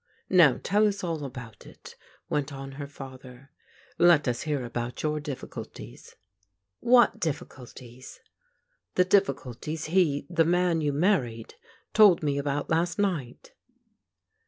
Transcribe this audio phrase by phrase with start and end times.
[0.31, 1.95] "Now tell us all about it,"
[2.27, 3.51] went on her father."
[3.99, 6.15] Let CIS hear about your difficulties."
[6.83, 8.19] ''What difficulties?""
[8.95, 11.53] The difficulties he— the man— ^you married—
[11.93, 13.51] told me about last night."